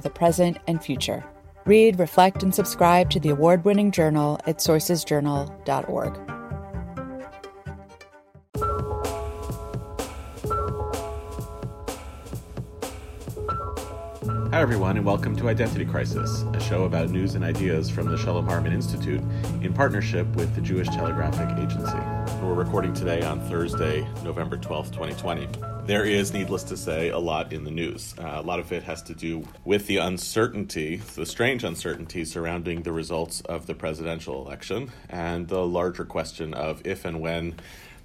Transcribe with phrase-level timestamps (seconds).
[0.00, 1.24] the present and future.
[1.64, 6.36] Read, reflect, and subscribe to the award winning journal at sourcesjournal.org.
[14.56, 18.16] Hi, everyone, and welcome to Identity Crisis, a show about news and ideas from the
[18.16, 19.20] Shalom Hartman Institute
[19.60, 21.98] in partnership with the Jewish Telegraphic Agency.
[22.40, 25.75] We're recording today on Thursday, November 12th, 2020.
[25.86, 28.12] There is, needless to say, a lot in the news.
[28.18, 32.82] Uh, a lot of it has to do with the uncertainty, the strange uncertainty surrounding
[32.82, 37.54] the results of the presidential election, and the larger question of if and when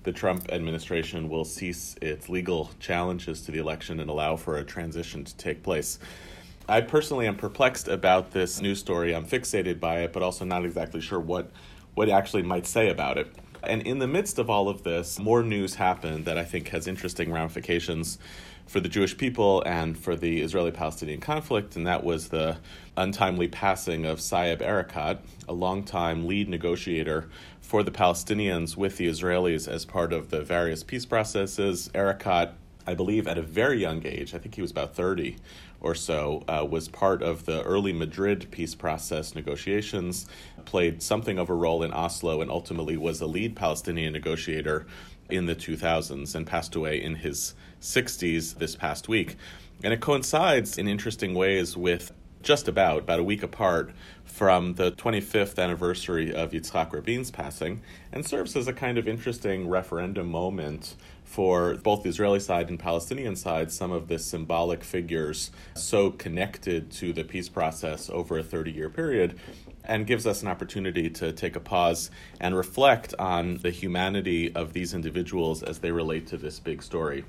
[0.04, 4.64] the Trump administration will cease its legal challenges to the election and allow for a
[4.64, 5.98] transition to take place.
[6.70, 9.16] I personally am perplexed about this news story.
[9.16, 11.50] I'm fixated by it, but also not exactly sure what
[11.96, 13.36] what actually might say about it.
[13.64, 16.88] And in the midst of all of this, more news happened that I think has
[16.88, 18.18] interesting ramifications
[18.66, 22.58] for the Jewish people and for the Israeli Palestinian conflict, and that was the
[22.96, 29.68] untimely passing of Saeb Erekat, a longtime lead negotiator for the Palestinians with the Israelis
[29.68, 31.90] as part of the various peace processes.
[31.94, 32.52] Erekat,
[32.88, 35.36] I believe, at a very young age, I think he was about 30
[35.82, 40.28] or so, uh, was part of the early Madrid peace process negotiations,
[40.66, 44.86] played something of a role in Oslo, and ultimately was a lead Palestinian negotiator
[45.30, 49.38] in the 2000s and passed away in his 60s this past week.
[49.84, 52.12] And it coincides in interesting ways with
[52.44, 53.92] just about, about a week apart
[54.26, 57.82] from the 25th anniversary of Yitzhak Rabin's passing
[58.12, 62.80] and serves as a kind of interesting referendum moment for both the Israeli side and
[62.80, 68.44] Palestinian side some of the symbolic figures so connected to the peace process over a
[68.44, 69.40] 30 year period
[69.92, 74.72] and gives us an opportunity to take a pause and reflect on the humanity of
[74.72, 77.26] these individuals as they relate to this big story.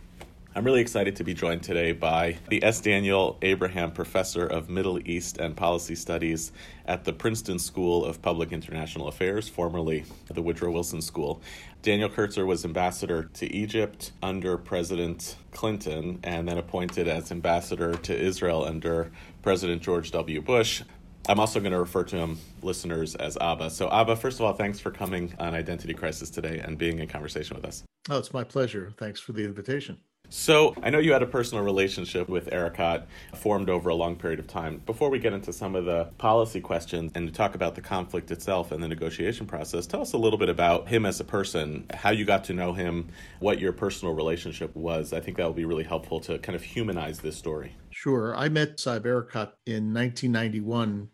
[0.55, 2.81] I'm really excited to be joined today by the S.
[2.81, 6.53] Daniel Abraham Professor of Middle East and Policy Studies
[6.87, 11.41] at the Princeton School of Public International Affairs, formerly the Woodrow Wilson School.
[11.81, 18.17] Daniel Kurtzer was ambassador to Egypt under President Clinton and then appointed as ambassador to
[18.17, 19.11] Israel under
[19.43, 20.41] President George W.
[20.41, 20.83] Bush.
[21.29, 23.71] I'm also going to refer to him, listeners, as Abba.
[23.71, 27.07] So, Abba, first of all, thanks for coming on Identity Crisis today and being in
[27.07, 27.85] conversation with us.
[28.11, 28.93] Oh, it's my pleasure.
[28.97, 29.99] Thanks for the invitation.
[30.35, 33.05] So, I know you had a personal relationship with Erekat
[33.35, 34.81] formed over a long period of time.
[34.87, 38.73] Before we get into some of the policy questions and talk about the conflict itself
[38.73, 42.09] and the negotiation process, tell us a little bit about him as a person, how
[42.09, 43.09] you got to know him,
[43.41, 45.13] what your personal relationship was.
[45.13, 47.77] I think that will be really helpful to kind of humanize this story.
[47.91, 48.35] Sure.
[48.35, 51.11] I met Saeb Erekat in 1991.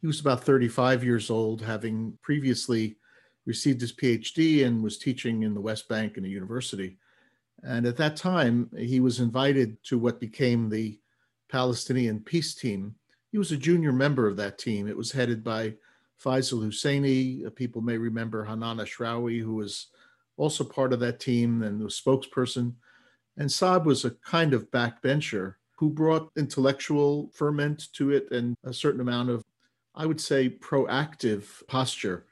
[0.00, 2.96] He was about 35 years old, having previously
[3.44, 6.96] received his PhD and was teaching in the West Bank in a university.
[7.64, 10.98] And at that time, he was invited to what became the
[11.48, 12.94] Palestinian peace team.
[13.32, 14.86] He was a junior member of that team.
[14.86, 15.74] It was headed by
[16.22, 17.46] Faisal Husseini.
[17.46, 19.88] Uh, people may remember Hanan Ashrawi, who was
[20.36, 22.74] also part of that team and was spokesperson.
[23.36, 28.72] And Saeb was a kind of backbencher who brought intellectual ferment to it and a
[28.72, 29.42] certain amount of,
[29.94, 32.26] I would say, proactive posture.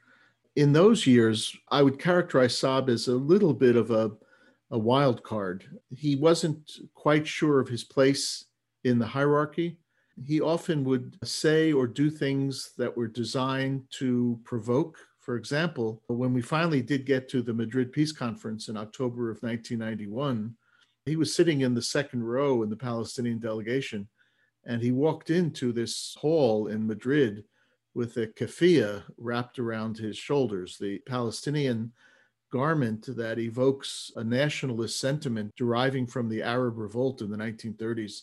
[0.55, 4.11] In those years, I would characterize Saeb as a little bit of a
[4.73, 5.65] a wild card.
[5.95, 8.45] He wasn't quite sure of his place
[8.83, 9.77] in the hierarchy.
[10.25, 14.97] He often would say or do things that were designed to provoke.
[15.19, 19.43] For example, when we finally did get to the Madrid Peace Conference in October of
[19.43, 20.55] 1991,
[21.05, 24.07] he was sitting in the second row in the Palestinian delegation,
[24.65, 27.43] and he walked into this hall in Madrid
[27.93, 30.77] with a keffiyeh wrapped around his shoulders.
[30.79, 31.91] The Palestinian
[32.53, 38.21] garment that evokes a nationalist sentiment deriving from the Arab revolt in the 1930s.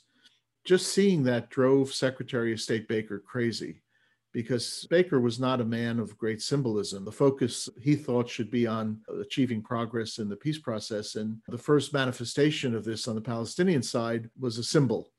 [0.64, 3.82] Just seeing that drove Secretary of State Baker crazy
[4.32, 7.04] because Baker was not a man of great symbolism.
[7.04, 11.16] The focus he thought should be on achieving progress in the peace process.
[11.16, 15.10] And the first manifestation of this on the Palestinian side was a symbol.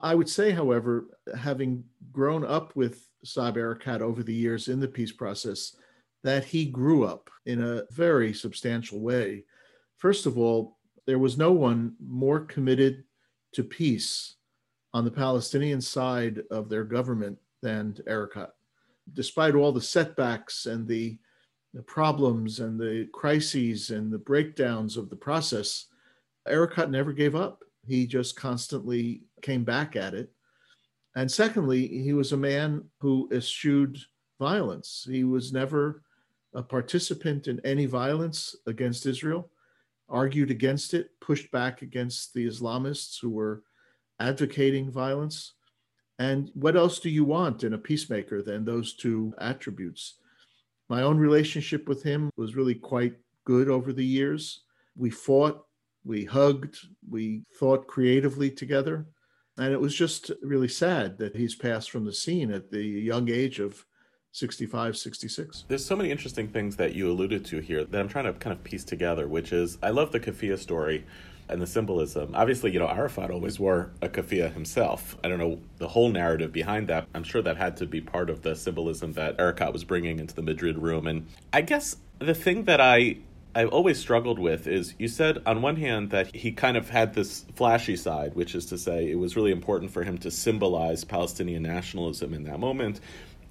[0.00, 4.88] I would say, however, having grown up with Saeb Erekat over the years in the
[4.88, 5.76] peace process,
[6.24, 9.44] that he grew up in a very substantial way.
[9.98, 13.04] First of all, there was no one more committed
[13.52, 14.36] to peace
[14.94, 18.50] on the Palestinian side of their government than Erekat.
[19.12, 21.18] Despite all the setbacks and the,
[21.74, 25.86] the problems and the crises and the breakdowns of the process,
[26.48, 27.64] Erekat never gave up.
[27.86, 30.30] He just constantly came back at it.
[31.16, 33.98] And secondly, he was a man who eschewed
[34.40, 35.06] violence.
[35.08, 36.02] He was never
[36.54, 39.50] a participant in any violence against Israel,
[40.08, 43.62] argued against it, pushed back against the Islamists who were
[44.20, 45.54] advocating violence.
[46.18, 50.14] And what else do you want in a peacemaker than those two attributes?
[50.88, 54.62] My own relationship with him was really quite good over the years.
[54.96, 55.64] We fought,
[56.04, 56.78] we hugged,
[57.08, 59.06] we thought creatively together.
[59.56, 63.30] And it was just really sad that he's passed from the scene at the young
[63.30, 63.84] age of
[64.34, 65.64] 65, 66.
[65.68, 68.52] There's so many interesting things that you alluded to here that I'm trying to kind
[68.52, 71.04] of piece together, which is I love the keffiyeh story
[71.48, 72.34] and the symbolism.
[72.34, 75.16] Obviously, you know, Arafat always wore a keffiyeh himself.
[75.22, 77.06] I don't know the whole narrative behind that.
[77.14, 80.34] I'm sure that had to be part of the symbolism that Erekat was bringing into
[80.34, 81.06] the Madrid room.
[81.06, 83.18] And I guess the thing that I
[83.56, 87.14] I've always struggled with is you said on one hand that he kind of had
[87.14, 91.04] this flashy side, which is to say it was really important for him to symbolize
[91.04, 92.98] Palestinian nationalism in that moment.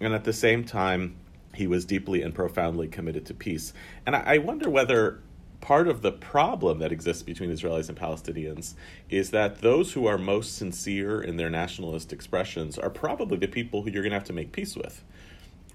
[0.03, 1.15] And at the same time,
[1.55, 3.73] he was deeply and profoundly committed to peace.
[4.05, 5.21] And I, wonder whether
[5.61, 8.73] part of the problem that exists between Israelis and Palestinians
[9.09, 13.83] is that those who are most sincere in their nationalist expressions are probably the people
[13.83, 15.03] who you're going to have to make peace with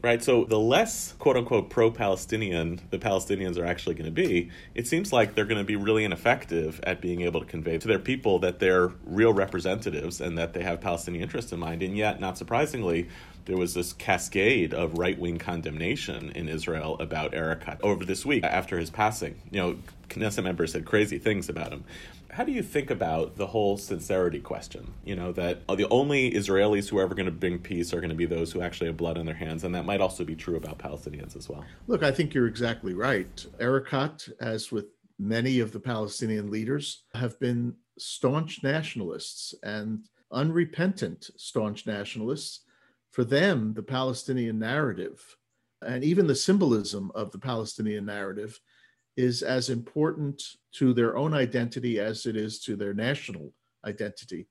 [0.02, 0.22] right?
[0.22, 4.86] So the less quote unquote pro Palestinian the Palestinians are actually going to be, it
[4.86, 7.98] seems like they're going to be really ineffective at being able to convey to their
[7.98, 11.82] people that they're real representatives and that they have Palestinian interests in mind.
[11.82, 13.08] And yet, not surprisingly,
[13.46, 18.44] there was this cascade of right wing condemnation in Israel about Erekat over this week
[18.44, 19.40] after his passing.
[19.50, 19.78] You know,
[20.10, 21.84] Knesset members said crazy things about him
[22.30, 24.92] how do you think about the whole sincerity question?
[25.04, 28.00] You know, that uh, the only Israelis who are ever going to bring peace are
[28.00, 30.24] going to be those who actually have blood on their hands, and that might also
[30.24, 31.64] be true about Palestinians as well.
[31.86, 33.46] Look, I think you're exactly right.
[33.58, 34.86] Erekat, as with
[35.18, 42.60] many of the Palestinian leaders, have been staunch nationalists and unrepentant staunch nationalists.
[43.10, 45.36] For them, the Palestinian narrative
[45.82, 48.60] and even the symbolism of the Palestinian narrative
[49.18, 53.52] is as important to their own identity as it is to their national
[53.84, 54.46] identity.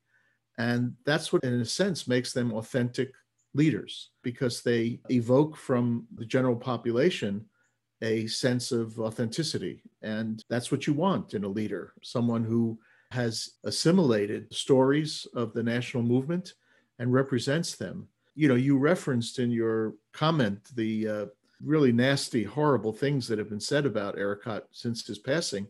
[0.58, 3.14] And that's what, in a sense, makes them authentic
[3.54, 7.46] leaders because they evoke from the general population
[8.02, 9.82] a sense of authenticity.
[10.02, 12.78] And that's what you want in a leader someone who
[13.12, 16.56] has assimilated stories of the national movement
[17.00, 18.10] and represents them.
[18.36, 21.26] You know, you referenced in your comment the uh,
[21.64, 25.68] really nasty, horrible things that have been said about Erekat since his passing.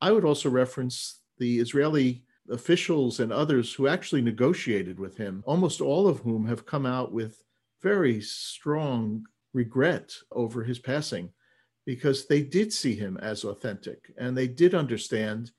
[0.00, 5.80] I would also reference the Israeli officials and others who actually negotiated with him, almost
[5.80, 7.42] all of whom have come out with
[7.82, 11.30] very strong regret over his passing
[11.84, 15.50] because they did see him as authentic and they did understand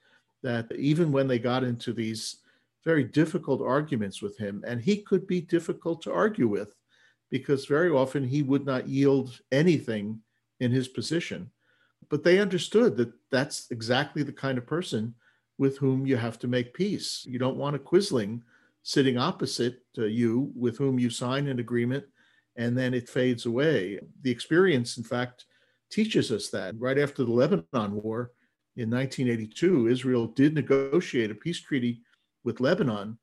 [0.42, 2.38] that even when they got into these
[2.84, 6.76] very difficult arguments with him, and he could be difficult to argue with,
[7.34, 10.20] because very often he would not yield anything
[10.60, 11.50] in his position.
[12.08, 15.16] But they understood that that's exactly the kind of person
[15.58, 17.26] with whom you have to make peace.
[17.28, 18.44] You don't want a quisling
[18.84, 22.06] sitting opposite uh, you with whom you sign an agreement
[22.56, 24.00] and then it fades away.
[24.22, 25.46] The experience, in fact,
[25.90, 26.80] teaches us that.
[26.80, 28.30] Right after the Lebanon War
[28.76, 32.04] in 1982, Israel did negotiate a peace treaty
[32.44, 33.18] with Lebanon,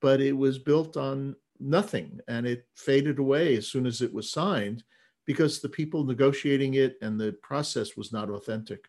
[0.00, 4.30] but it was built on nothing and it faded away as soon as it was
[4.30, 4.82] signed
[5.26, 8.88] because the people negotiating it and the process was not authentic.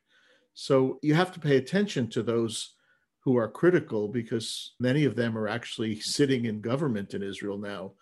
[0.54, 2.76] So you have to pay attention to those
[3.20, 7.94] who are critical because many of them are actually sitting in government in Israel now.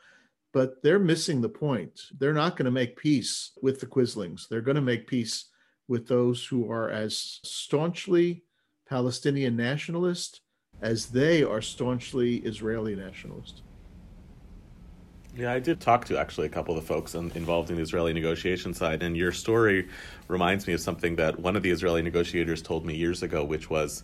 [0.52, 2.00] But they're missing the point.
[2.18, 4.48] They're not going to make peace with the Quislings.
[4.48, 5.46] They're going to make peace
[5.88, 8.44] with those who are as staunchly
[8.88, 10.42] Palestinian nationalist
[10.82, 13.62] as they are staunchly Israeli nationalist.
[15.36, 17.84] Yeah, I did talk to actually a couple of the folks in, involved in the
[17.84, 19.88] Israeli negotiation side, and your story
[20.28, 23.70] reminds me of something that one of the Israeli negotiators told me years ago, which
[23.70, 24.04] was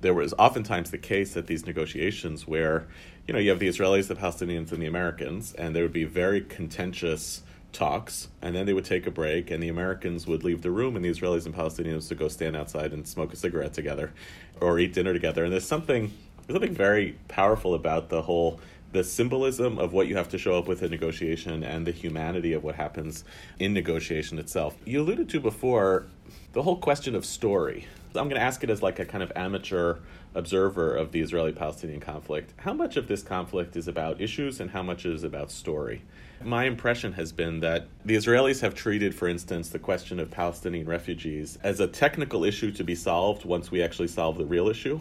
[0.00, 2.86] there was oftentimes the case at these negotiations where,
[3.26, 6.04] you know, you have the Israelis, the Palestinians, and the Americans, and there would be
[6.04, 10.62] very contentious talks, and then they would take a break, and the Americans would leave
[10.62, 13.72] the room, and the Israelis and Palestinians would go stand outside and smoke a cigarette
[13.72, 14.12] together,
[14.60, 15.44] or eat dinner together.
[15.44, 16.12] And there's something
[16.46, 18.60] there's something very powerful about the whole
[18.94, 22.52] the symbolism of what you have to show up with a negotiation and the humanity
[22.52, 23.24] of what happens
[23.58, 24.76] in negotiation itself.
[24.84, 26.06] You alluded to before
[26.52, 29.32] the whole question of story, I'm going to ask it as like a kind of
[29.34, 29.96] amateur
[30.36, 32.54] observer of the Israeli Palestinian conflict.
[32.58, 36.02] How much of this conflict is about issues and how much is about story?
[36.44, 40.86] My impression has been that the Israelis have treated, for instance, the question of Palestinian
[40.86, 45.00] refugees as a technical issue to be solved once we actually solve the real issue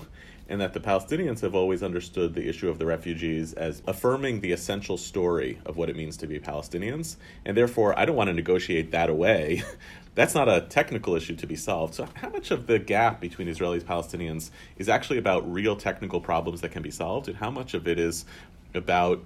[0.49, 4.51] and that the Palestinians have always understood the issue of the refugees as affirming the
[4.51, 7.15] essential story of what it means to be Palestinians.
[7.45, 9.63] And therefore, I don't want to negotiate that away.
[10.15, 11.95] That's not a technical issue to be solved.
[11.95, 16.21] So, how much of the gap between Israelis and Palestinians is actually about real technical
[16.21, 18.25] problems that can be solved, and how much of it is
[18.75, 19.23] about,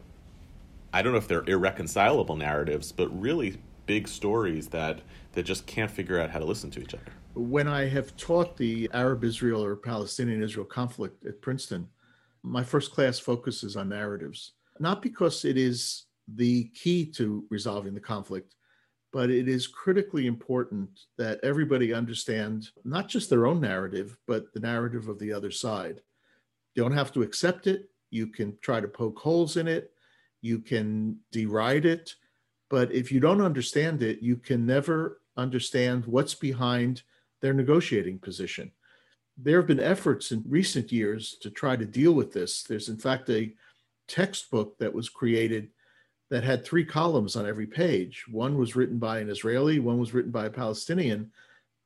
[0.94, 5.00] I don't know if they're irreconcilable narratives, but really big stories that,
[5.34, 7.12] that just can't figure out how to listen to each other?
[7.38, 11.88] When I have taught the Arab Israel or Palestinian Israel conflict at Princeton,
[12.41, 18.00] my first class focuses on narratives, not because it is the key to resolving the
[18.00, 18.56] conflict,
[19.13, 20.89] but it is critically important
[21.20, 26.01] that everybody understand not just their own narrative, but the narrative of the other side.
[26.74, 27.91] You don't have to accept it.
[28.10, 29.91] You can try to poke holes in it.
[30.41, 32.15] You can deride it.
[32.67, 37.03] But if you don't understand it, you can never understand what's behind
[37.41, 38.72] their negotiating position.
[39.38, 42.63] There have been efforts in recent years to try to deal with this.
[42.63, 43.53] There's, in fact, a
[44.08, 45.70] textbook that was created
[46.29, 48.25] that had three columns on every page.
[48.29, 51.32] One was written by an Israeli, one was written by a Palestinian,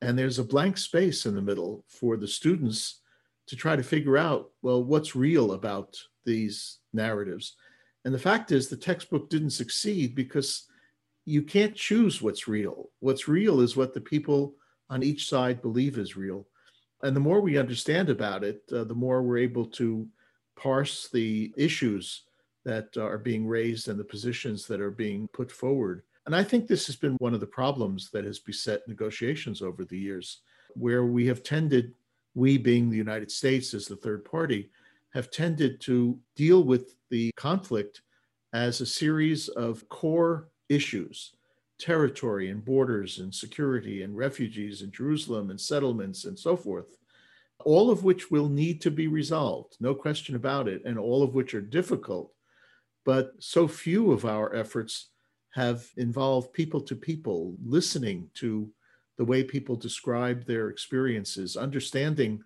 [0.00, 3.00] and there's a blank space in the middle for the students
[3.46, 7.56] to try to figure out well, what's real about these narratives.
[8.04, 10.66] And the fact is, the textbook didn't succeed because
[11.24, 12.90] you can't choose what's real.
[12.98, 14.56] What's real is what the people
[14.92, 16.46] on each side believe is real.
[17.02, 20.06] And the more we understand about it, uh, the more we're able to
[20.54, 22.24] parse the issues
[22.64, 26.02] that are being raised and the positions that are being put forward.
[26.26, 29.84] And I think this has been one of the problems that has beset negotiations over
[29.84, 30.42] the years,
[30.74, 31.94] where we have tended,
[32.34, 34.70] we being the United States as the third party,
[35.14, 38.02] have tended to deal with the conflict
[38.52, 41.32] as a series of core issues
[41.78, 46.98] territory and borders and security and refugees and Jerusalem and settlements and so forth,
[47.64, 51.34] all of which will need to be resolved, no question about it, and all of
[51.34, 52.32] which are difficult.
[53.04, 55.10] But so few of our efforts
[55.50, 58.70] have involved people to people, listening to
[59.18, 62.42] the way people describe their experiences, understanding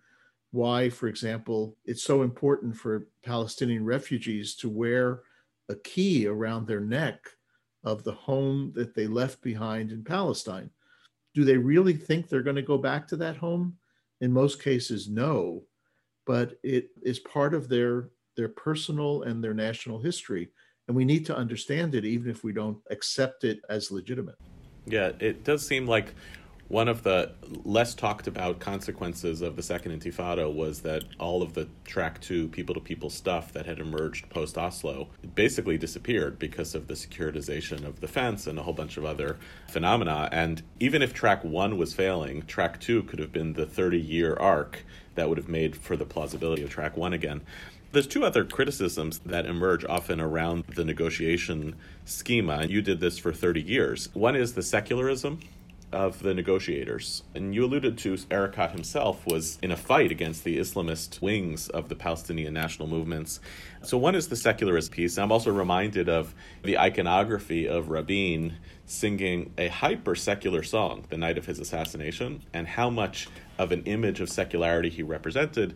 [0.50, 5.20] why, for example, it's so important for Palestinian refugees to wear
[5.68, 7.18] a key around their neck
[7.86, 10.68] of the home that they left behind in Palestine.
[11.34, 13.78] Do they really think they're going to go back to that home?
[14.20, 15.62] In most cases, no,
[16.26, 20.50] but it is part of their their personal and their national history.
[20.88, 24.36] And we need to understand it even if we don't accept it as legitimate.
[24.86, 26.14] Yeah, it does seem like
[26.68, 27.32] one of the
[27.64, 32.48] less talked about consequences of the second intifada was that all of the track two
[32.48, 37.84] people to people stuff that had emerged post Oslo basically disappeared because of the securitization
[37.86, 39.36] of the fence and a whole bunch of other
[39.68, 40.28] phenomena.
[40.32, 44.34] And even if track one was failing, track two could have been the 30 year
[44.34, 47.42] arc that would have made for the plausibility of track one again.
[47.92, 52.66] There's two other criticisms that emerge often around the negotiation schema.
[52.66, 54.08] You did this for 30 years.
[54.12, 55.38] One is the secularism
[55.96, 57.22] of the negotiators.
[57.34, 61.88] And you alluded to Erekat himself was in a fight against the Islamist wings of
[61.88, 63.40] the Palestinian national movements.
[63.82, 65.16] So one is the secularist piece.
[65.16, 71.38] I'm also reminded of the iconography of Rabin singing a hyper secular song the night
[71.38, 73.26] of his assassination and how much
[73.58, 75.74] of an image of secularity he represented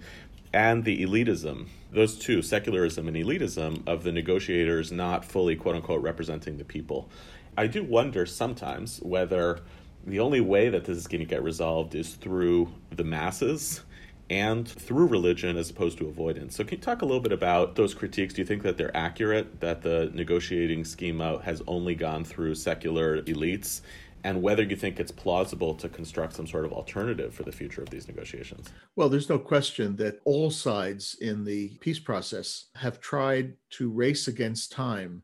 [0.53, 6.03] and the elitism those two secularism and elitism of the negotiators not fully quote unquote
[6.03, 7.09] representing the people
[7.57, 9.61] i do wonder sometimes whether
[10.07, 13.83] the only way that this is going to get resolved is through the masses
[14.31, 16.57] and through religion as opposed to avoidance.
[16.57, 18.33] So, can you talk a little bit about those critiques?
[18.33, 23.23] Do you think that they're accurate, that the negotiating schema has only gone through secular
[23.23, 23.83] elites,
[24.23, 27.83] and whether you think it's plausible to construct some sort of alternative for the future
[27.83, 28.69] of these negotiations?
[28.95, 34.29] Well, there's no question that all sides in the peace process have tried to race
[34.29, 35.23] against time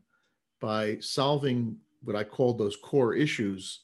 [0.59, 3.81] by solving what I call those core issues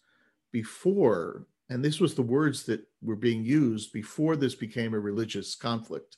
[0.54, 5.56] before, and this was the words that were being used before this became a religious
[5.56, 6.16] conflict,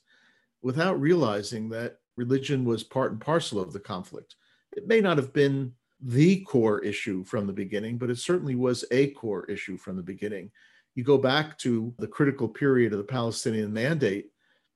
[0.62, 4.36] without realizing that religion was part and parcel of the conflict.
[4.76, 8.84] It may not have been the core issue from the beginning, but it certainly was
[8.90, 10.50] a core issue from the beginning.
[10.94, 14.26] You go back to the critical period of the Palestinian mandate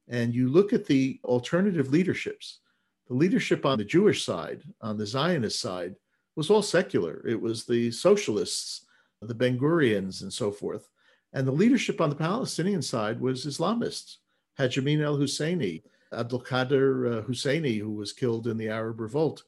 [0.09, 2.61] and you look at the alternative leaderships.
[3.09, 5.95] The leadership on the Jewish side, on the Zionist side,
[6.37, 7.23] was all secular.
[7.27, 8.87] It was the socialists
[9.21, 10.89] the Ben Gurions and so forth.
[11.33, 14.17] And the leadership on the Palestinian side was Islamists.
[14.59, 19.45] Haj Amin al Husseini, Abdul Qadir uh, Husseini, who was killed in the Arab Revolt,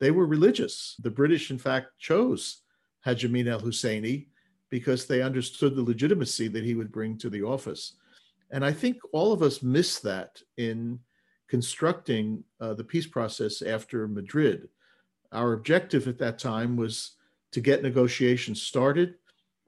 [0.00, 0.96] they were religious.
[1.00, 2.62] The British, in fact, chose
[3.04, 4.26] Haj Amin al Husseini
[4.70, 7.94] because they understood the legitimacy that he would bring to the office.
[8.50, 10.98] And I think all of us missed that in
[11.48, 14.68] constructing uh, the peace process after Madrid.
[15.32, 17.16] Our objective at that time was
[17.52, 19.14] to get negotiations started.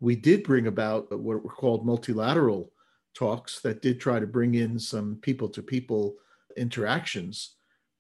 [0.01, 2.73] We did bring about what were called multilateral
[3.15, 6.17] talks that did try to bring in some people to people
[6.57, 7.57] interactions.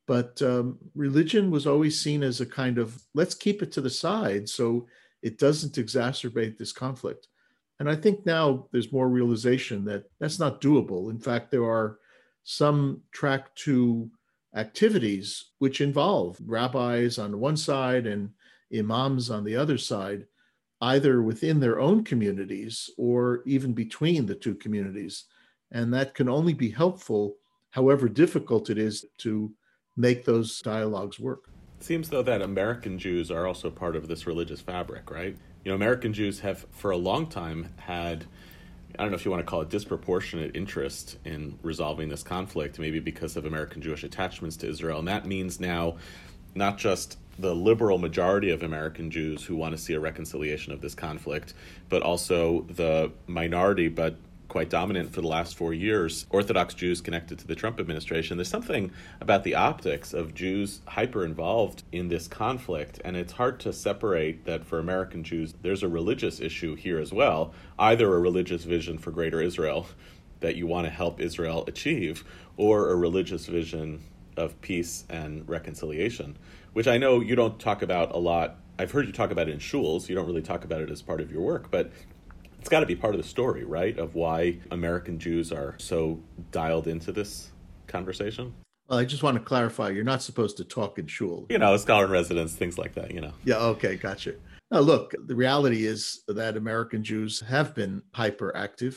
[0.06, 3.90] But um, religion was always seen as a kind of let's keep it to the
[3.90, 4.86] side so
[5.22, 7.28] it doesn't exacerbate this conflict.
[7.78, 11.10] And I think now there's more realization that that's not doable.
[11.10, 11.98] In fact, there are
[12.44, 14.10] some track two
[14.54, 18.30] activities which involve rabbis on one side and
[18.76, 20.26] imams on the other side,
[20.80, 25.24] either within their own communities or even between the two communities.
[25.70, 27.36] And that can only be helpful,
[27.70, 29.52] however difficult it is to
[29.96, 31.48] make those dialogues work.
[31.78, 35.36] It seems though that American Jews are also part of this religious fabric, right?
[35.64, 38.26] You know, American Jews have for a long time had
[38.98, 42.78] I don't know if you want to call it disproportionate interest in resolving this conflict,
[42.78, 44.98] maybe because of American Jewish attachments to Israel.
[44.98, 45.96] And that means now
[46.54, 50.80] not just the liberal majority of American Jews who want to see a reconciliation of
[50.80, 51.54] this conflict,
[51.88, 54.16] but also the minority but
[54.52, 58.36] quite dominant for the last four years, Orthodox Jews connected to the Trump administration.
[58.36, 63.60] There's something about the optics of Jews hyper involved in this conflict, and it's hard
[63.60, 68.20] to separate that for American Jews, there's a religious issue here as well, either a
[68.20, 69.86] religious vision for greater Israel
[70.40, 72.22] that you want to help Israel achieve,
[72.58, 74.02] or a religious vision
[74.36, 76.36] of peace and reconciliation,
[76.72, 78.56] which I know you don't talk about a lot.
[78.78, 80.08] I've heard you talk about it in shuls.
[80.08, 81.92] You don't really talk about it as part of your work, but
[82.58, 83.98] it's got to be part of the story, right?
[83.98, 87.50] Of why American Jews are so dialed into this
[87.86, 88.54] conversation.
[88.88, 91.46] Well, I just want to clarify you're not supposed to talk in shul.
[91.48, 93.32] You know, scholar in residence, things like that, you know.
[93.44, 94.34] Yeah, okay, gotcha.
[94.70, 98.96] Now, look, the reality is that American Jews have been hyperactive.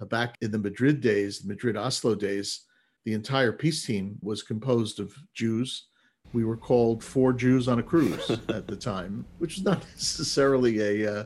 [0.00, 2.62] Uh, back in the Madrid days, the Madrid Oslo days,
[3.04, 5.86] the entire peace team was composed of Jews.
[6.32, 11.04] We were called four Jews on a cruise at the time, which is not necessarily
[11.04, 11.24] a uh,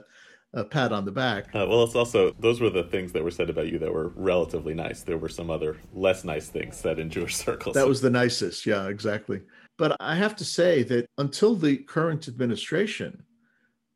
[0.55, 1.47] a pat on the back.
[1.55, 4.09] Uh, well, it's also those were the things that were said about you that were
[4.17, 5.03] relatively nice.
[5.03, 7.75] There were some other less nice things said in Jewish circles.
[7.75, 9.43] That was the nicest, yeah, exactly.
[9.79, 13.23] But I have to say that until the current administration,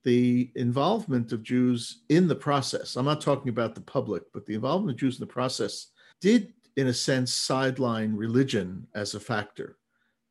[0.05, 4.55] the involvement of Jews in the process, I'm not talking about the public, but the
[4.55, 5.89] involvement of Jews in the process
[6.21, 9.77] did, in a sense, sideline religion as a factor.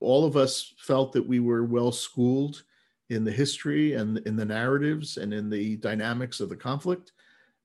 [0.04, 2.64] All of us felt that we were well schooled
[3.10, 7.14] in the history and in the narratives and in the dynamics of the conflict.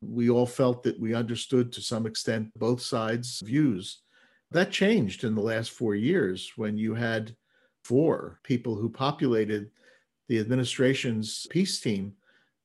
[0.01, 4.03] We all felt that we understood to some extent both sides' views.
[4.53, 7.35] That changed in the last four years when you had
[7.83, 9.71] four people who populated
[10.29, 12.13] the administration's peace team,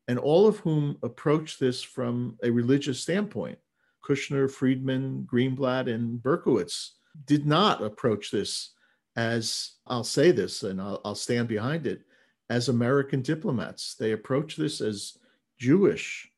[0.07, 3.57] and all of whom approached this from a religious standpoint.
[4.05, 6.91] Kushner, Friedman, Greenblatt, and Berkowitz
[7.25, 8.73] did not approach this
[9.15, 12.01] as I'll say this and I'll, I'll stand behind it
[12.49, 13.95] as American diplomats.
[13.95, 15.17] They approach this as
[15.59, 16.29] Jewish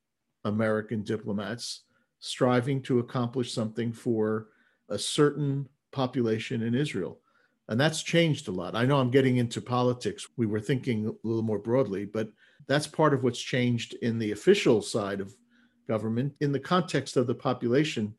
[0.43, 1.83] American diplomats
[2.19, 4.47] striving to accomplish something for
[4.89, 7.19] a certain population in Israel.
[7.67, 8.75] And that's changed a lot.
[8.75, 10.27] I know I'm getting into politics.
[10.37, 12.29] We were thinking a little more broadly, but
[12.67, 15.35] that's part of what's changed in the official side of
[15.87, 16.33] government.
[16.41, 18.13] In the context of the population,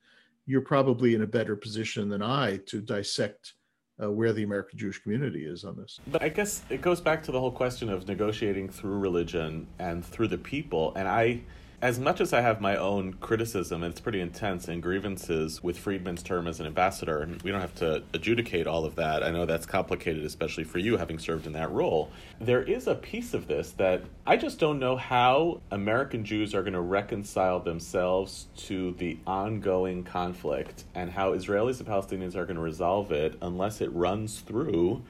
[0.47, 3.55] you're probably in a better position than I to dissect
[4.03, 6.01] uh, where the American Jewish community is on this.
[6.07, 10.05] But I guess it goes back to the whole question of negotiating through religion and
[10.05, 10.93] through the people.
[10.97, 11.43] And I
[11.83, 15.79] as much as I have my own criticism, and it's pretty intense, and grievances with
[15.79, 19.23] Friedman's term as an ambassador, and we don't have to adjudicate all of that.
[19.23, 22.11] I know that's complicated, especially for you having served in that role.
[22.41, 26.63] There is a piece of this that I just don't know how American Jews are
[26.63, 32.57] going to reconcile themselves to the ongoing conflict and how Israelis and Palestinians are going
[32.57, 35.03] to resolve it unless it runs through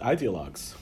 [0.00, 0.74] ideologues.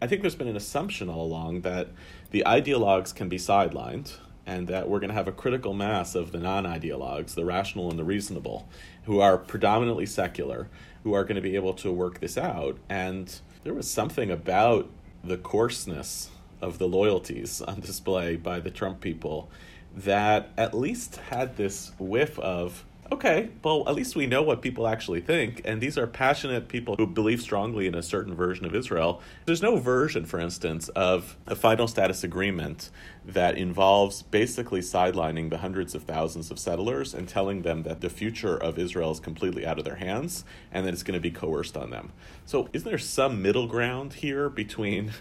[0.00, 1.88] I think there's been an assumption all along that
[2.30, 4.12] the ideologues can be sidelined
[4.48, 7.90] and that we're going to have a critical mass of the non ideologues, the rational
[7.90, 8.66] and the reasonable,
[9.04, 10.68] who are predominantly secular,
[11.04, 12.78] who are going to be able to work this out.
[12.88, 14.88] And there was something about
[15.22, 16.30] the coarseness
[16.62, 19.50] of the loyalties on display by the Trump people
[19.94, 24.86] that at least had this whiff of Okay, well, at least we know what people
[24.86, 28.74] actually think, and these are passionate people who believe strongly in a certain version of
[28.74, 29.22] Israel.
[29.46, 32.90] There's no version, for instance, of a final status agreement
[33.24, 38.10] that involves basically sidelining the hundreds of thousands of settlers and telling them that the
[38.10, 41.30] future of Israel is completely out of their hands and that it's going to be
[41.30, 42.12] coerced on them.
[42.44, 45.12] So, isn't there some middle ground here between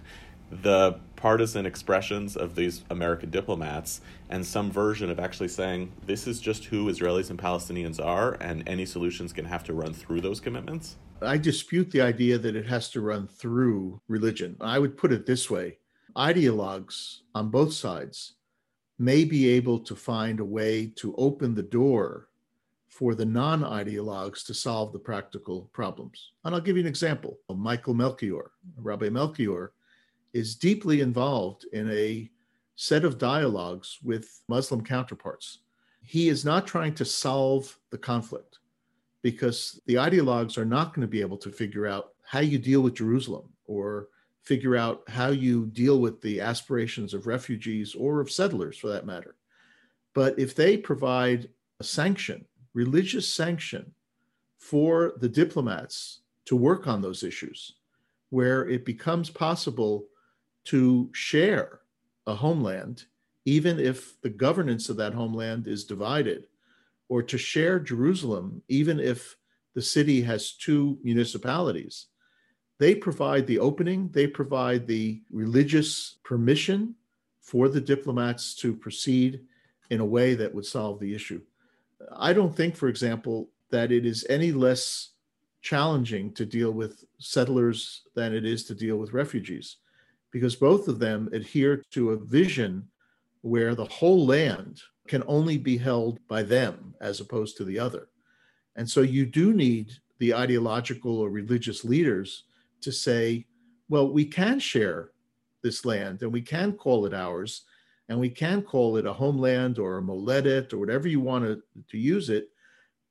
[0.49, 6.39] the partisan expressions of these American diplomats and some version of actually saying this is
[6.39, 10.39] just who Israelis and Palestinians are, and any solutions can have to run through those
[10.39, 10.97] commitments?
[11.21, 14.55] I dispute the idea that it has to run through religion.
[14.61, 15.79] I would put it this way
[16.15, 18.33] ideologues on both sides
[18.99, 22.29] may be able to find a way to open the door
[22.87, 26.31] for the non ideologues to solve the practical problems.
[26.43, 27.37] And I'll give you an example.
[27.53, 29.73] Michael Melchior, Rabbi Melchior,
[30.33, 32.29] is deeply involved in a
[32.75, 35.59] set of dialogues with Muslim counterparts.
[36.03, 38.59] He is not trying to solve the conflict
[39.23, 42.81] because the ideologues are not going to be able to figure out how you deal
[42.81, 44.09] with Jerusalem or
[44.43, 49.05] figure out how you deal with the aspirations of refugees or of settlers for that
[49.05, 49.35] matter.
[50.13, 53.91] But if they provide a sanction, religious sanction
[54.57, 57.73] for the diplomats to work on those issues,
[58.29, 60.05] where it becomes possible
[60.67, 61.79] to share
[62.25, 63.05] a homeland,
[63.45, 66.47] even if the governance of that homeland is divided,
[67.07, 69.37] or to share Jerusalem, even if
[69.75, 72.07] the city has two municipalities.
[72.79, 76.95] They provide the opening, they provide the religious permission
[77.39, 79.39] for the diplomats to proceed
[79.89, 81.41] in a way that would solve the issue.
[82.13, 85.11] I don't think, for example, that it is any less
[85.61, 89.77] challenging to deal with settlers than it is to deal with refugees
[90.31, 92.87] because both of them adhere to a vision
[93.41, 98.09] where the whole land can only be held by them as opposed to the other.
[98.75, 102.43] And so you do need the ideological or religious leaders
[102.81, 103.45] to say,
[103.89, 105.11] well, we can share
[105.63, 107.63] this land and we can call it ours
[108.09, 111.61] and we can call it a homeland or a moledet or whatever you want to,
[111.89, 112.49] to use it,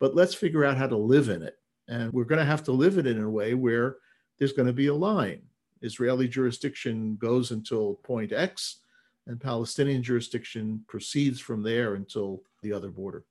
[0.01, 1.59] but let's figure out how to live in it.
[1.89, 3.97] And we're going to have to live it in a way where
[4.39, 5.43] there's going to be a line
[5.83, 8.81] Israeli jurisdiction goes until point X,
[9.27, 13.25] and Palestinian jurisdiction proceeds from there until the other border.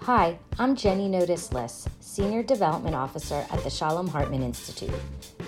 [0.00, 4.92] Hi, I'm Jenny Notice Liss, Senior Development Officer at the Shalom Hartman Institute.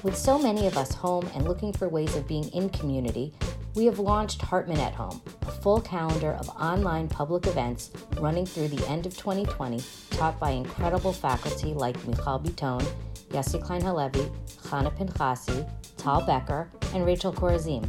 [0.03, 3.35] With so many of us home and looking for ways of being in community,
[3.77, 8.69] we have launched Hartman at Home, a full calendar of online public events running through
[8.69, 12.83] the end of 2020, taught by incredible faculty like Mijal Bitton,
[13.29, 14.31] Yossi Klein Halevi,
[14.63, 17.87] Chana Pinchasi, Tal Becker, and Rachel Korazim.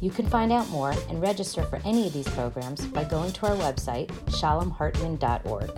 [0.00, 3.46] You can find out more and register for any of these programs by going to
[3.48, 5.70] our website, shalomhartman.org.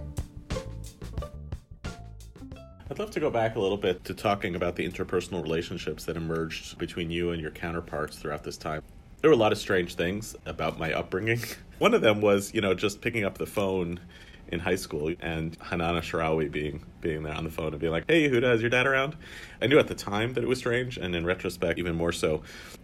[2.91, 6.19] I'd love to go back a little bit to talking about the interpersonal relationships that
[6.19, 8.83] emerged between you and your counterparts throughout this time
[9.21, 11.41] there were a lot of strange things about my upbringing.
[11.79, 14.01] One of them was, you know, just picking up the phone
[14.49, 18.05] in high school and Hanan Ashrawi being being there on the phone and being like,
[18.09, 19.17] "Hey, Yehuda, is your dad around?"
[19.63, 22.43] I knew at the time that it was strange, and in retrospect, even more so.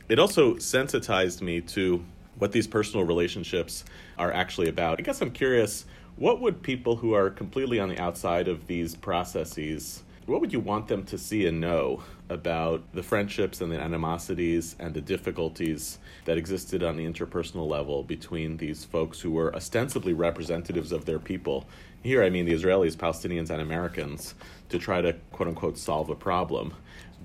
[0.09, 2.05] It also sensitized me to
[2.38, 3.85] what these personal relationships
[4.16, 5.01] are actually about.
[5.01, 8.94] I guess I'm curious, what would people who are completely on the outside of these
[8.94, 13.81] processes what would you want them to see and know about the friendships and the
[13.81, 19.55] animosities and the difficulties that existed on the interpersonal level between these folks who were
[19.55, 21.65] ostensibly representatives of their people?
[22.03, 24.35] Here, I mean the Israelis, Palestinians, and Americans
[24.69, 26.75] to try to quote unquote solve a problem,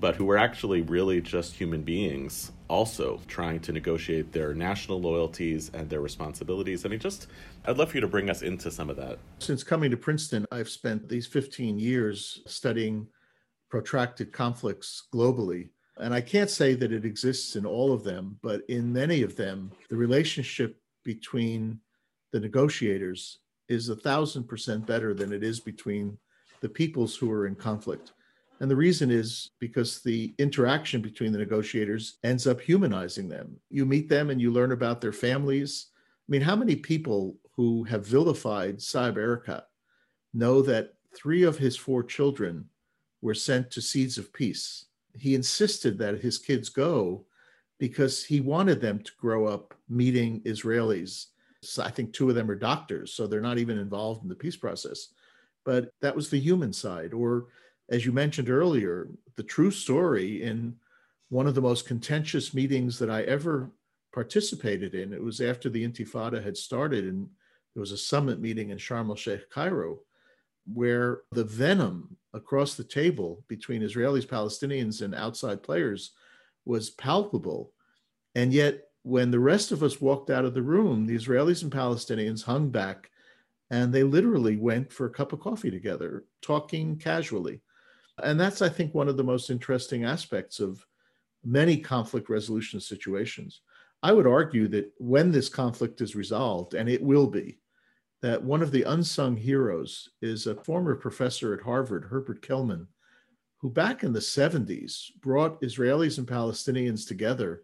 [0.02, 5.70] but who were actually really just human beings also trying to negotiate their national loyalties
[5.74, 6.84] and their responsibilities.
[6.84, 7.28] I mean, just
[7.66, 9.20] I'd love for you to bring us into some of that.
[9.38, 13.06] Since coming to Princeton, I've spent these 15 years studying
[13.70, 15.68] protracted conflicts globally.
[15.98, 19.36] And I can't say that it exists in all of them, but in many of
[19.36, 21.78] them, the relationship between
[22.32, 23.38] the negotiators
[23.68, 26.18] is a thousand percent better than it is between
[26.60, 28.10] the peoples who are in conflict.
[28.60, 33.56] And the reason is because the interaction between the negotiators ends up humanizing them.
[33.70, 35.88] You meet them and you learn about their families.
[36.28, 39.64] I mean, how many people who have vilified Saeb Erekat
[40.32, 42.66] know that three of his four children
[43.20, 44.86] were sent to Seeds of Peace?
[45.18, 47.26] He insisted that his kids go
[47.78, 51.26] because he wanted them to grow up meeting Israelis.
[51.62, 54.36] So I think two of them are doctors, so they're not even involved in the
[54.36, 55.08] peace process.
[55.64, 57.12] But that was the human side.
[57.12, 57.46] Or
[57.92, 60.74] as you mentioned earlier, the true story in
[61.28, 63.70] one of the most contentious meetings that I ever
[64.14, 65.12] participated in.
[65.12, 67.28] It was after the Intifada had started and
[67.74, 70.00] there was a summit meeting in Sharm el Sheikh, Cairo,
[70.72, 76.12] where the venom across the table between Israelis, Palestinians, and outside players
[76.64, 77.72] was palpable.
[78.34, 81.72] And yet, when the rest of us walked out of the room, the Israelis and
[81.72, 83.10] Palestinians hung back
[83.70, 87.60] and they literally went for a cup of coffee together, talking casually.
[88.22, 90.84] And that's, I think, one of the most interesting aspects of
[91.44, 93.60] many conflict resolution situations.
[94.02, 97.58] I would argue that when this conflict is resolved, and it will be,
[98.20, 102.86] that one of the unsung heroes is a former professor at Harvard, Herbert Kelman,
[103.58, 107.62] who back in the 70s brought Israelis and Palestinians together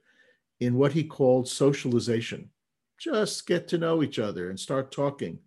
[0.61, 2.51] in what he called socialization.
[2.99, 5.39] Just get to know each other and start talking.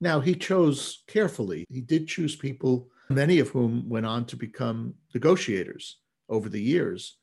[0.00, 1.64] Now, he chose carefully.
[1.68, 7.16] He did choose people, many of whom went on to become negotiators over the years,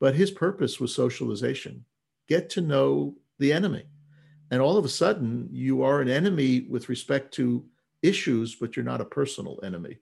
[0.00, 1.84] but his purpose was socialization.
[2.28, 3.84] Get to know the enemy.
[4.50, 7.64] And all of a sudden you are an enemy with respect to
[8.02, 9.98] issues but you're not a personal enemy.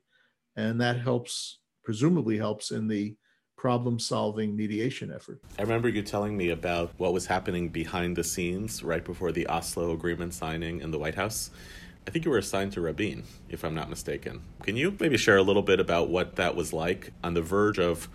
[0.56, 3.16] And that helps presumably helps in the
[3.56, 5.40] problem solving mediation effort.
[5.58, 9.46] I remember you telling me about what was happening behind the scenes right before the
[9.48, 11.50] oslo agreement signing in the white house
[12.08, 14.40] I think you were assigned to Rabin, if I'm not mistaken.
[14.62, 17.78] Can you maybe share a little bit about what that was like on the verge
[17.78, 18.08] of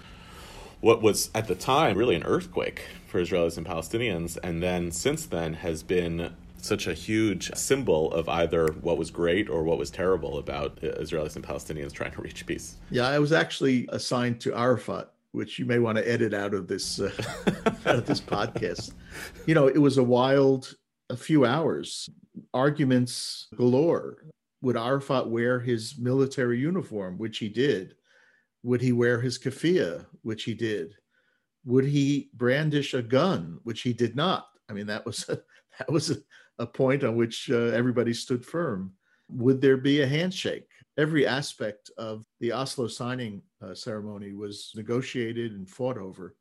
[0.82, 5.27] what was at the time really an earthquake for Israelis and Palestinians, and then since
[5.27, 9.91] then has been such a huge symbol of either what was great or what was
[9.91, 12.77] terrible about Israelis and Palestinians trying to reach peace.
[12.89, 16.67] Yeah, I was actually assigned to Arafat, which you may want to edit out of
[16.67, 17.12] this uh,
[17.86, 18.93] out of this podcast.
[19.45, 20.73] You know, it was a wild
[21.13, 22.10] a few hours,
[22.54, 24.26] arguments galore.
[24.62, 27.95] Would Arafat wear his military uniform, which he did?
[28.63, 30.95] Would he wear his keffiyeh, which he did?
[31.65, 34.47] Would he brandish a gun, which he did not?
[34.69, 35.39] I mean, that was a,
[35.78, 36.17] that was a,
[36.58, 38.93] a point on which uh, everybody stood firm.
[39.30, 40.67] Would there be a handshake?
[40.97, 46.36] Every aspect of the Oslo signing uh, ceremony was negotiated and fought over,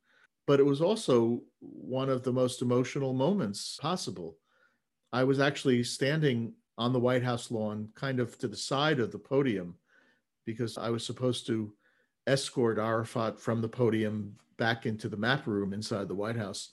[0.47, 4.37] but it was also one of the most emotional moments possible.
[5.13, 9.11] I was actually standing on the White House lawn, kind of to the side of
[9.11, 9.75] the podium,
[10.43, 11.71] because I was supposed to
[12.25, 16.71] escort Arafat from the podium back into the map room inside the White House.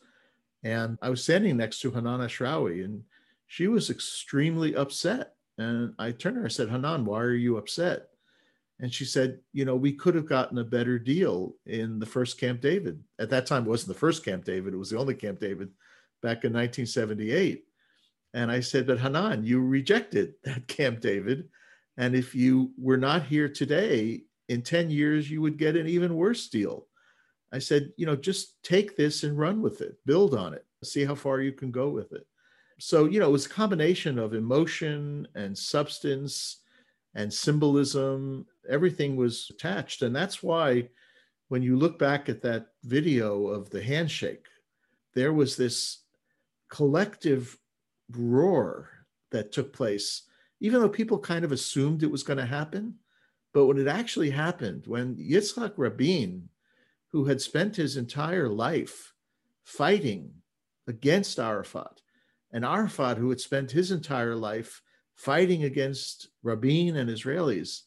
[0.63, 3.03] And I was standing next to Hanan Ashrawi, and
[3.47, 5.35] she was extremely upset.
[5.59, 8.09] And I turned to her, I said, Hanan, why are you upset?
[8.79, 12.41] And she said, You know, we could have gotten a better deal in the first
[12.41, 13.03] Camp David.
[13.19, 15.69] At that time, it wasn't the first Camp David, it was the only Camp David
[16.23, 17.65] back in 1978.
[18.35, 21.49] And I said, But Hanan, you rejected that Camp David.
[21.97, 26.17] And if you were not here today, in 10 years, you would get an even
[26.17, 26.89] worse deal.
[27.53, 31.05] I said, you know, just take this and run with it, build on it, see
[31.05, 32.27] how far you can go with it.
[32.81, 36.63] So, you know, it was a combination of emotion and substance
[37.15, 38.45] and symbolism.
[38.69, 40.03] Everything was attached.
[40.03, 40.89] And that's why
[41.49, 44.47] when you look back at that video of the handshake,
[45.15, 45.99] there was this
[46.71, 47.57] collective
[48.17, 48.89] roar
[49.31, 50.23] that took place,
[50.61, 52.97] even though people kind of assumed it was going to happen
[53.53, 56.49] but when it actually happened, when Yitzhak Rabin,
[57.09, 59.13] who had spent his entire life
[59.65, 60.31] fighting
[60.87, 62.01] against Arafat,
[62.53, 64.83] and Arafat, who had spent his entire life
[65.17, 67.83] fighting against Rabin and Israelis,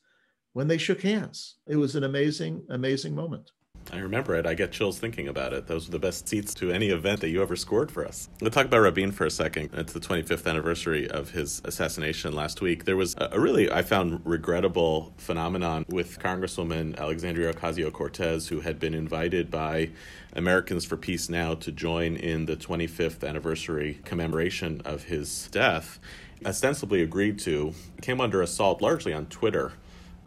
[0.52, 3.52] when they shook hands, it was an amazing, amazing moment.
[3.94, 4.48] I remember it.
[4.48, 5.68] I get chills thinking about it.
[5.68, 8.28] Those were the best seats to any event that you ever scored for us.
[8.42, 9.70] Let's talk about Rabin for a second.
[9.74, 12.86] It's the 25th anniversary of his assassination last week.
[12.86, 18.80] There was a really, I found, regrettable phenomenon with Congresswoman Alexandria Ocasio Cortez, who had
[18.80, 19.92] been invited by
[20.36, 26.00] Americans for Peace Now to join in the 25th anniversary commemoration of his death,
[26.44, 29.74] ostensibly agreed to, came under assault largely on Twitter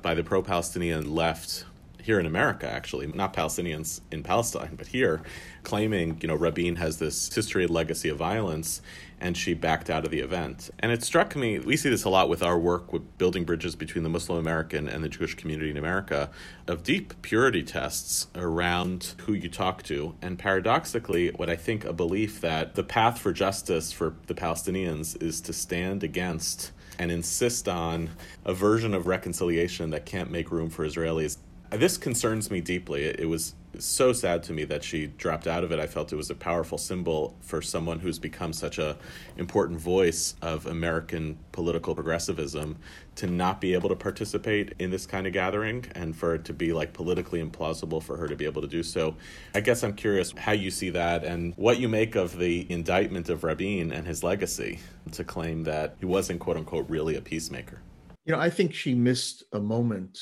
[0.03, 1.65] by the pro Palestinian left
[2.07, 5.23] here in America, actually, not Palestinians in Palestine, but here,
[5.65, 8.81] claiming, you know, Rabin has this history and legacy of violence,
[9.21, 10.71] and she backed out of the event.
[10.79, 13.75] And it struck me, we see this a lot with our work with building bridges
[13.75, 16.31] between the Muslim American and the Jewish community in America,
[16.69, 20.15] of deep purity tests around who you talk to.
[20.23, 25.21] And paradoxically, what I think a belief that the path for justice for the Palestinians
[25.21, 28.11] is to stand against and insist on
[28.45, 31.39] a version of reconciliation that can't make room for Israelis
[31.71, 33.05] This concerns me deeply.
[33.05, 35.79] It was so sad to me that she dropped out of it.
[35.79, 38.97] I felt it was a powerful symbol for someone who's become such a
[39.37, 42.79] important voice of American political progressivism
[43.17, 46.53] to not be able to participate in this kind of gathering and for it to
[46.53, 49.17] be like politically implausible for her to be able to do so.
[49.55, 53.29] I guess I'm curious how you see that and what you make of the indictment
[53.29, 54.79] of Rabin and his legacy
[55.13, 57.81] to claim that he wasn't quote unquote really a peacemaker.
[58.25, 60.19] You know, I think she missed a moment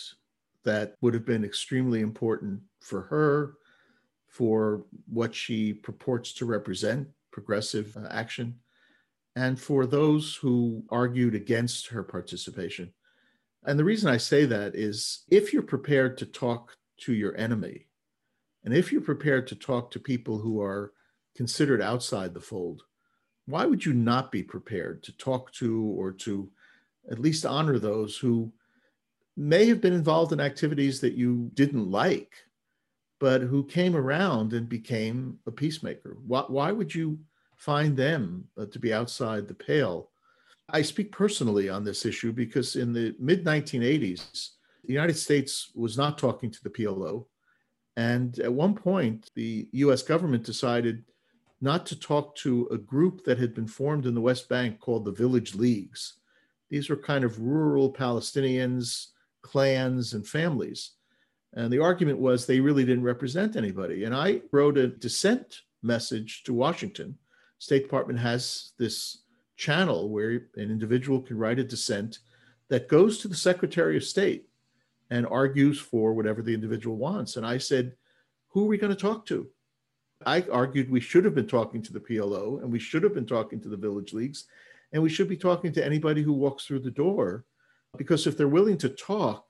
[0.65, 3.55] that would have been extremely important for her,
[4.27, 8.59] for what she purports to represent, progressive uh, action,
[9.37, 12.93] and for those who argued against her participation.
[13.65, 17.87] And the reason I say that is if you're prepared to talk to your enemy,
[18.65, 20.93] and if you're prepared to talk to people who are
[21.37, 22.83] considered outside the fold,
[23.47, 26.51] why would you not be prepared to talk to or to
[27.11, 28.53] at least honor those who
[29.37, 32.33] may have been involved in activities that you didn't like,
[33.19, 36.17] but who came around and became a peacemaker.
[36.27, 37.19] Why, why would you
[37.57, 40.11] find them uh, to be outside the pale?
[40.69, 44.51] I speak personally on this issue because in the mid 1980s,
[44.85, 47.27] the United States was not talking to the PLO.
[47.97, 51.05] And at one point, the US government decided
[51.61, 55.05] not to talk to a group that had been formed in the West Bank called
[55.05, 56.15] the Village Leagues.
[56.71, 59.09] These were kind of rural Palestinians
[59.45, 60.93] clans and families.
[61.53, 64.05] And the argument was they really didn't represent anybody.
[64.05, 67.17] And I wrote a dissent message to Washington.
[67.59, 69.23] State Department has this
[69.57, 72.19] channel where an individual can write a dissent
[72.69, 74.49] that goes to the Secretary of State
[75.11, 77.37] and argues for whatever the individual wants.
[77.37, 77.95] And I said,
[78.49, 79.47] who are we going to talk to?
[80.27, 83.27] I argued we should have been talking to the PLO and we should have been
[83.27, 84.47] talking to the village leagues
[84.93, 87.45] and we should be talking to anybody who walks through the door
[87.97, 89.47] because if they're willing to talk,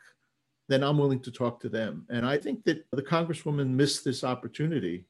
[0.68, 2.06] then I'm willing to talk to them.
[2.10, 5.06] And I think that the Congresswoman missed this opportunity.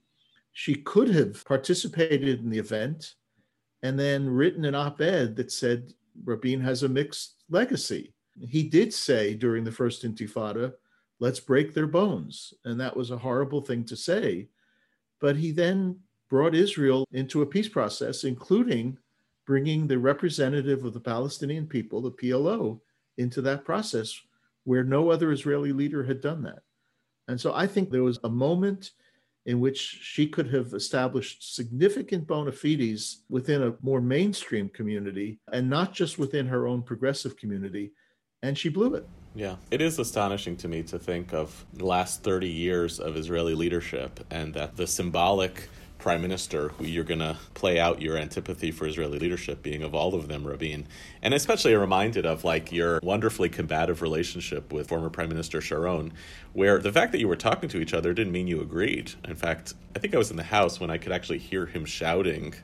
[0.52, 3.14] She could have participated in the event
[3.82, 5.92] and then written an op ed that said
[6.24, 8.14] Rabin has a mixed legacy.
[8.40, 10.72] He did say during the first Intifada,
[11.20, 12.54] let's break their bones.
[12.64, 14.48] And that was a horrible thing to say.
[15.20, 18.98] But he then brought Israel into a peace process, including
[19.46, 22.80] bringing the representative of the Palestinian people, the PLO,
[23.18, 24.18] into that process
[24.64, 26.60] where no other Israeli leader had done that.
[27.28, 28.90] And so I think there was a moment
[29.46, 35.68] in which she could have established significant bona fides within a more mainstream community and
[35.68, 37.92] not just within her own progressive community.
[38.42, 39.06] And she blew it.
[39.34, 43.54] Yeah, it is astonishing to me to think of the last 30 years of Israeli
[43.54, 45.68] leadership and that the symbolic
[46.04, 49.94] prime minister who you're going to play out your antipathy for Israeli leadership being of
[49.94, 50.86] all of them, Rabin.
[51.22, 56.12] And especially reminded of like your wonderfully combative relationship with former Prime Minister Sharon,
[56.52, 59.14] where the fact that you were talking to each other didn't mean you agreed.
[59.26, 61.86] In fact, I think I was in the house when I could actually hear him
[61.86, 62.54] shouting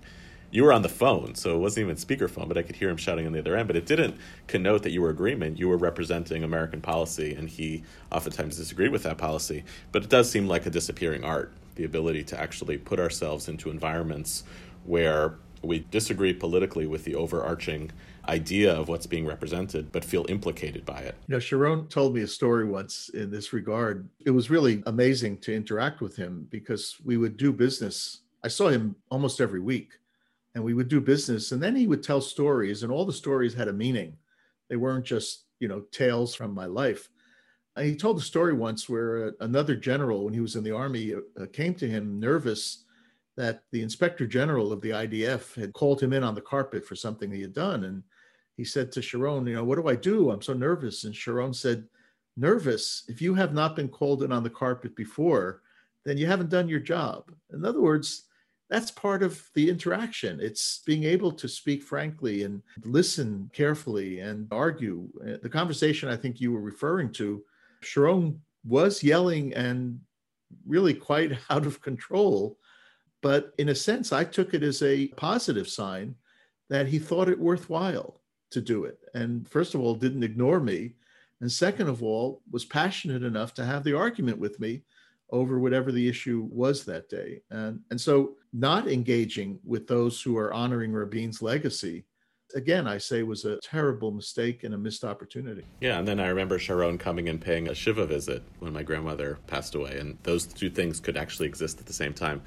[0.51, 2.97] you were on the phone, so it wasn't even speakerphone, but I could hear him
[2.97, 3.69] shouting on the other end.
[3.69, 4.17] But it didn't
[4.49, 5.59] connote that you were agreement.
[5.59, 9.63] You were representing American policy, and he oftentimes disagreed with that policy.
[9.93, 13.71] But it does seem like a disappearing art the ability to actually put ourselves into
[13.71, 14.45] environments
[14.85, 17.91] where we disagree politically with the overarching
[18.29, 21.15] idea of what's being represented, but feel implicated by it.
[21.27, 24.09] You know, Sharon told me a story once in this regard.
[24.25, 28.21] It was really amazing to interact with him because we would do business.
[28.43, 29.99] I saw him almost every week
[30.55, 31.53] and we would do business.
[31.53, 34.17] And then he would tell stories, and all the stories had a meaning.
[34.69, 37.10] They weren't just, you know, tales from my life
[37.81, 41.15] he told a story once where uh, another general, when he was in the army,
[41.15, 42.85] uh, came to him nervous
[43.37, 46.95] that the inspector general of the IDF had called him in on the carpet for
[46.95, 47.85] something he had done.
[47.85, 48.03] And
[48.57, 50.31] he said to Sharon, You know, what do I do?
[50.31, 51.05] I'm so nervous.
[51.05, 51.87] And Sharon said,
[52.37, 55.63] Nervous, if you have not been called in on the carpet before,
[56.05, 57.31] then you haven't done your job.
[57.53, 58.25] In other words,
[58.69, 60.39] that's part of the interaction.
[60.41, 65.09] It's being able to speak frankly and listen carefully and argue.
[65.21, 67.43] Uh, the conversation I think you were referring to
[67.83, 70.01] Sharon was yelling and
[70.67, 72.59] really quite out of control.
[73.23, 76.15] But in a sense, I took it as a positive sign
[76.69, 78.99] that he thought it worthwhile to do it.
[79.15, 80.95] And first of all, didn't ignore me.
[81.41, 84.83] And second of all, was passionate enough to have the argument with me
[85.31, 87.41] over whatever the issue was that day.
[87.51, 92.05] And, and so, not engaging with those who are honoring Rabin's legacy
[92.55, 95.65] again, I say was a terrible mistake and a missed opportunity.
[95.81, 99.39] Yeah, and then I remember Sharon coming and paying a Shiva visit when my grandmother
[99.47, 102.43] passed away, and those two things could actually exist at the same time.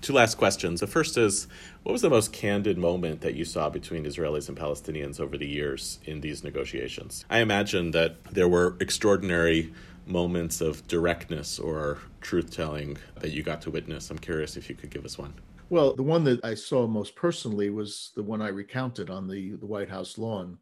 [0.00, 0.80] Two last questions.
[0.80, 1.48] The first is
[1.82, 5.48] what was the most candid moment that you saw between Israelis and Palestinians over the
[5.48, 7.24] years in these negotiations?
[7.28, 9.72] I imagine that there were extraordinary
[10.06, 14.10] moments of directness or truth telling that you got to witness?
[14.10, 15.34] I'm curious if you could give us one.
[15.70, 19.52] Well, the one that I saw most personally was the one I recounted on the,
[19.56, 20.58] the White House lawn,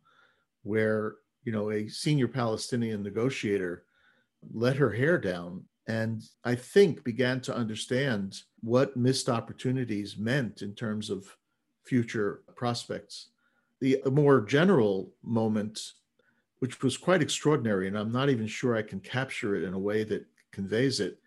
[0.65, 3.85] where, you know, a senior Palestinian negotiator
[4.53, 10.75] let her hair down and I think began to understand what missed opportunities meant in
[10.75, 11.37] terms of
[11.85, 13.29] future prospects.
[13.81, 15.93] The more general moment,
[16.59, 19.79] which was quite extraordinary, and I'm not even sure I can capture it in a
[19.79, 21.21] way that conveys it,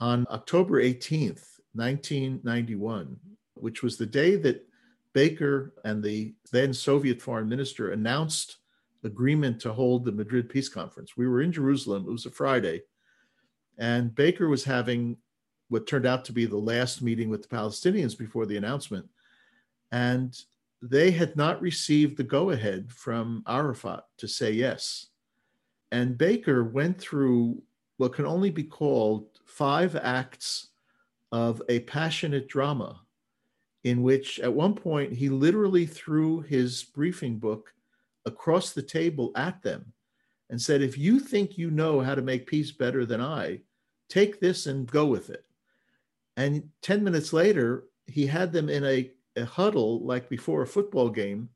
[0.00, 3.16] on October 18th, 1991,
[3.54, 4.66] which was the day that
[5.12, 8.58] Baker and the then Soviet foreign minister announced
[9.04, 11.16] agreement to hold the Madrid Peace Conference.
[11.16, 12.82] We were in Jerusalem, it was a Friday,
[13.78, 15.16] and Baker was having
[15.68, 19.08] what turned out to be the last meeting with the Palestinians before the announcement.
[19.90, 20.38] And
[20.82, 25.06] they had not received the go ahead from Arafat to say yes.
[25.90, 27.62] And Baker went through
[27.96, 30.68] what can only be called five acts
[31.32, 33.00] of a passionate drama,
[33.84, 37.74] in which at one point he literally threw his briefing book
[38.26, 39.92] across the table at them
[40.50, 43.60] and said, If you think you know how to make peace better than I,
[44.08, 45.44] take this and go with it.
[46.36, 51.08] And 10 minutes later, he had them in a a huddle like before a football
[51.08, 51.48] game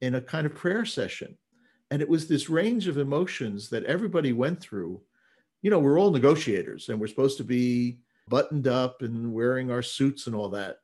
[0.00, 1.36] in a kind of prayer session.
[1.90, 5.00] And it was this range of emotions that everybody went through.
[5.62, 7.98] You know, we're all negotiators and we're supposed to be
[8.28, 10.78] buttoned up and wearing our suits and all that.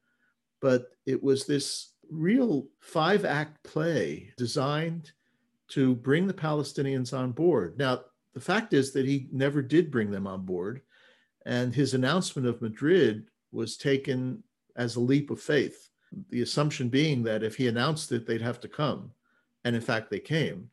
[0.60, 5.12] But it was this real five act play designed
[5.68, 7.78] to bring the Palestinians on board.
[7.78, 8.00] Now,
[8.34, 10.82] the fact is that he never did bring them on board.
[11.46, 14.42] And his announcement of Madrid was taken
[14.76, 15.90] as a leap of faith
[16.30, 19.12] the assumption being that if he announced it, they'd have to come.
[19.64, 20.70] And in fact, they came.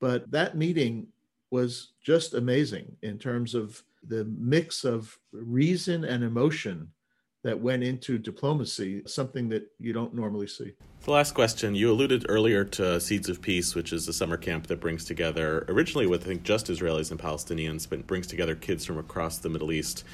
[0.00, 1.08] But that meeting
[1.50, 6.88] was just amazing in terms of the mix of reason and emotion
[7.44, 10.72] that went into diplomacy, something that you don't normally see.
[11.02, 14.68] The last question you alluded earlier to Seeds of Peace, which is a summer camp
[14.68, 18.84] that brings together, originally with I think just Israelis and Palestinians, but brings together kids
[18.84, 20.04] from across the Middle East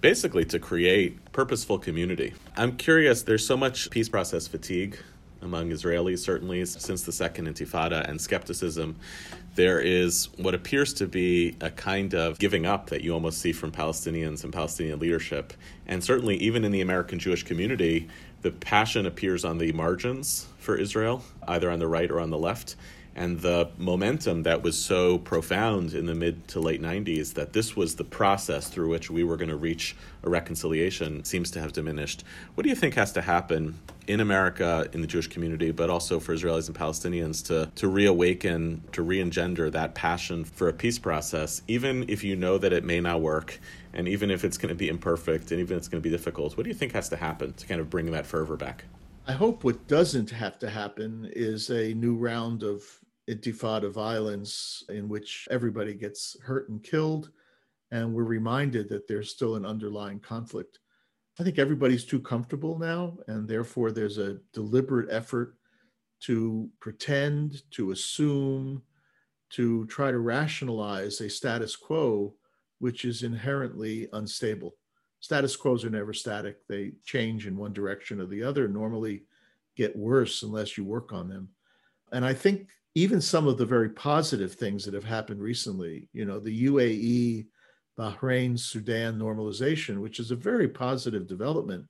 [0.00, 2.34] basically to create purposeful community.
[2.56, 4.98] I'm curious, there's so much peace process fatigue
[5.42, 8.96] among Israelis, certainly since the second intifada, and skepticism.
[9.56, 13.52] There is what appears to be a kind of giving up that you almost see
[13.52, 15.54] from Palestinians and Palestinian leadership.
[15.86, 18.06] And certainly, even in the American Jewish community,
[18.42, 22.36] the passion appears on the margins for Israel, either on the right or on the
[22.36, 22.76] left
[23.16, 27.74] and the momentum that was so profound in the mid to late 90s that this
[27.74, 31.72] was the process through which we were going to reach a reconciliation seems to have
[31.72, 32.24] diminished.
[32.54, 36.20] What do you think has to happen in America, in the Jewish community, but also
[36.20, 40.98] for Israelis and Palestinians to, to reawaken, to re engender that passion for a peace
[40.98, 43.58] process, even if you know that it may not work,
[43.94, 46.14] and even if it's going to be imperfect, and even if it's going to be
[46.14, 46.56] difficult?
[46.58, 48.84] What do you think has to happen to kind of bring that fervor back?
[49.26, 52.84] I hope what doesn't have to happen is a new round of
[53.28, 57.30] intifada violence in which everybody gets hurt and killed,
[57.90, 60.78] and we're reminded that there's still an underlying conflict.
[61.38, 65.56] I think everybody's too comfortable now, and therefore there's a deliberate effort
[66.20, 68.82] to pretend, to assume,
[69.50, 72.34] to try to rationalize a status quo
[72.78, 74.76] which is inherently unstable.
[75.20, 79.24] Status quos are never static, they change in one direction or the other, normally
[79.76, 81.48] get worse unless you work on them.
[82.12, 86.24] And I think even some of the very positive things that have happened recently, you
[86.24, 87.46] know, the UAE,
[87.98, 91.84] Bahrain, Sudan normalization, which is a very positive development,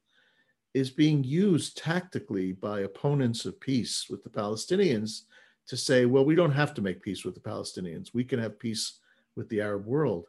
[0.74, 5.22] is being used tactically by opponents of peace with the Palestinians
[5.68, 8.12] to say, well, we don't have to make peace with the Palestinians.
[8.12, 8.98] We can have peace
[9.36, 10.26] with the Arab world.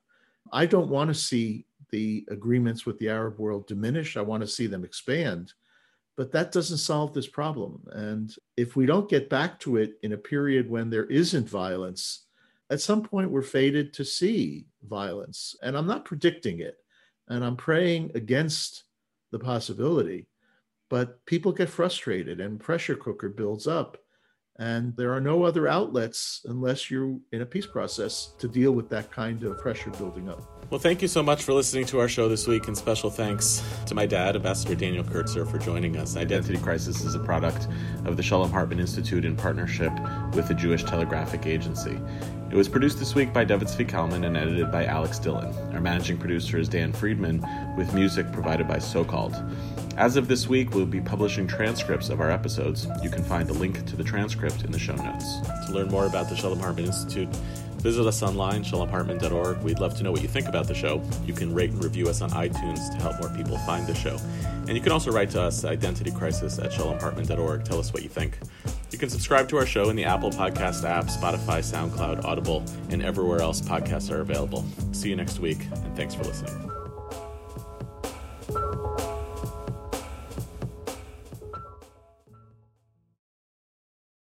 [0.53, 4.15] I don't want to see the agreements with the Arab world diminish.
[4.15, 5.53] I want to see them expand
[6.17, 7.79] but that doesn't solve this problem.
[7.91, 12.25] And if we don't get back to it in a period when there isn't violence,
[12.71, 15.55] at some point we're fated to see violence.
[15.61, 16.75] And I'm not predicting it.
[17.27, 18.83] And I'm praying against
[19.31, 20.27] the possibility.
[20.89, 23.97] But people get frustrated and pressure cooker builds up.
[24.59, 28.89] And there are no other outlets unless you're in a peace process to deal with
[28.89, 30.41] that kind of pressure building up.
[30.71, 33.63] Well, thank you so much for listening to our show this week, and special thanks
[33.85, 36.17] to my dad, Ambassador Daniel Kurtzer, for joining us.
[36.17, 37.67] Identity Crisis is a product
[38.05, 39.93] of the Shalom Hartman Institute in partnership
[40.33, 41.97] with the Jewish Telegraphic Agency.
[42.49, 45.53] It was produced this week by David Kalman and edited by Alex Dillon.
[45.73, 47.45] Our managing producer is Dan Friedman,
[47.75, 49.35] with music provided by SoCalled.
[49.97, 52.87] As of this week, we'll be publishing transcripts of our episodes.
[53.03, 55.25] You can find a link to the transcript in the show notes.
[55.65, 57.27] To learn more about the Shalom Hartman Institute,
[57.87, 59.59] Visit us online, shalomhartman.org.
[59.59, 61.01] We'd love to know what you think about the show.
[61.25, 64.17] You can rate and review us on iTunes to help more people find the show.
[64.67, 67.63] And you can also write to us, Identity Crisis at shalomhartman.org.
[67.63, 68.39] Tell us what you think.
[68.91, 73.01] You can subscribe to our show in the Apple Podcast app, Spotify, SoundCloud, Audible, and
[73.01, 74.65] everywhere else podcasts are available.
[74.91, 76.69] See you next week, and thanks for listening.